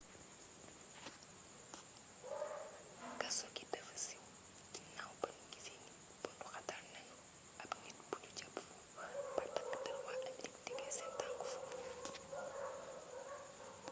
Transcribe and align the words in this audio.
kaso 3.21 3.45
gi 3.55 3.63
dafa 3.73 3.95
siiw 4.03 4.23
ginaaw 4.73 5.11
ba 5.21 5.27
nu 5.35 5.43
gisee 5.51 5.79
ni 5.83 5.89
bunduxatal 6.21 6.81
nanu 6.93 7.15
ab 7.61 7.69
nit 7.81 7.97
bu 8.09 8.15
nu 8.23 8.29
jàpp 8.37 8.55
foofu 8.67 9.19
ba 9.35 9.43
takk 9.55 9.73
der 9.83 9.97
waa 10.05 10.17
amerig 10.27 10.53
tegee 10.65 10.91
seen 10.97 11.11
tank 11.19 11.39
foofu 11.49 11.79